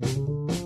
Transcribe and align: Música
Música 0.00 0.63